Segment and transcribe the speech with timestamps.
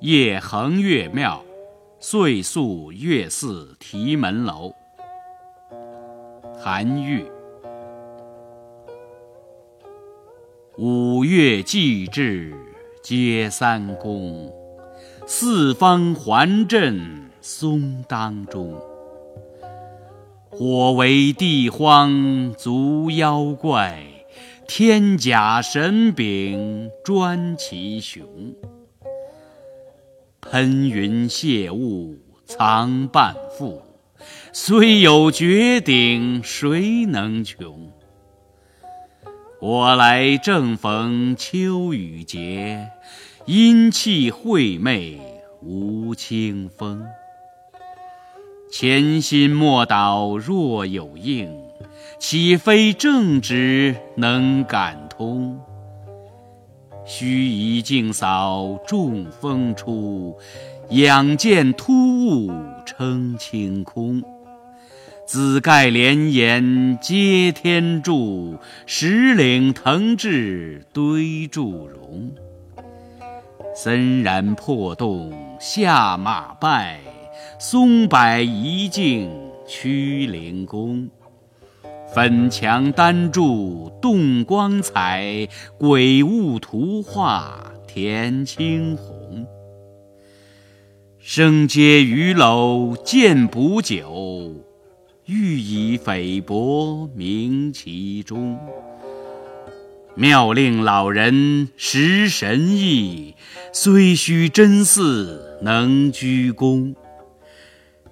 [0.00, 1.44] 夜横岳庙，
[1.98, 4.72] 岁宿岳寺题门楼。
[6.58, 7.22] 韩愈。
[10.78, 12.54] 五岳祭至
[13.02, 14.50] 皆三公，
[15.26, 18.74] 四方环镇松当中。
[20.48, 24.02] 火为地荒足妖怪，
[24.66, 28.24] 天甲神柄专其雄。
[30.50, 33.80] 喷云泄雾藏半腹，
[34.52, 37.92] 虽有绝顶谁能穷？
[39.60, 42.88] 我来正逢秋雨节，
[43.46, 45.20] 阴气晦昧
[45.62, 47.06] 无清风。
[48.72, 51.48] 潜心莫导若有应，
[52.18, 55.49] 岂非正直能感通？
[57.12, 60.38] 须臾静扫众风出，
[60.90, 61.92] 仰见突
[62.28, 62.52] 兀
[62.86, 64.22] 称清空。
[65.26, 72.30] 紫盖连岩接天柱，石岭腾峙堆祝融。
[73.74, 77.00] 森然破洞下马拜，
[77.58, 79.28] 松柏一径
[79.66, 81.10] 屈灵宫。
[82.12, 89.46] 粉墙丹柱动光彩，鬼物图画填青红。
[91.20, 94.56] 生阶鱼篓见补酒，
[95.26, 98.58] 欲以菲薄名其中。
[100.16, 103.36] 妙令老人识神意，
[103.72, 106.96] 虽须真寺能居功。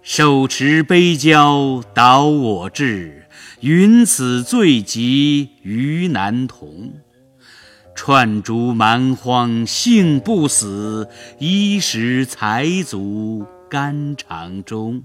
[0.00, 3.21] 手持杯交导我志，
[3.62, 6.94] 云此罪极于难同。
[7.94, 15.04] 串竹蛮荒幸不死，衣食财足肝肠中。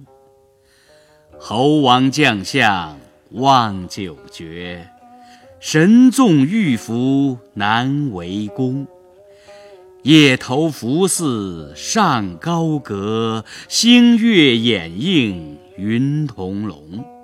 [1.38, 2.98] 猴王将相
[3.30, 4.90] 望九绝，
[5.60, 8.88] 神纵玉符难为功。
[10.02, 17.17] 夜头福寺上高阁，星月掩映云同龙。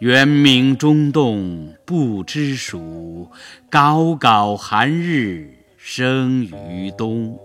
[0.00, 3.28] 猿鸣中洞不知暑，
[3.70, 7.38] 杲杲寒日生于冬。